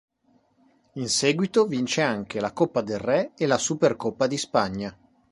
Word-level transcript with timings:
In 0.93 1.09
seguito 1.09 1.67
vince 1.67 2.01
anche 2.01 2.39
la 2.39 2.53
Coppa 2.53 2.81
del 2.81 2.97
Re 2.97 3.33
e 3.37 3.45
la 3.45 3.59
Supercoppa 3.59 4.25
di 4.25 4.37
Spagna. 4.39 4.97